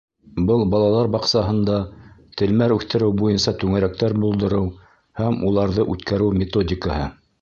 Был 0.45 0.61
балалар 0.73 1.09
баҡсаһында 1.15 1.75
телмәр 2.41 2.73
үҫтереү 2.77 3.11
буйынса 3.19 3.53
түңәрәктәр 3.65 4.17
булдырыу 4.25 4.67
һәм 5.23 5.39
уларҙы 5.51 5.87
үткәреү 5.97 6.33
методикаһы. 6.45 7.07